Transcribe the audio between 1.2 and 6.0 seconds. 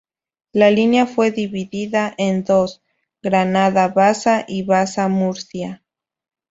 dividida en dos, Granada-Baza y Baza-Murcia.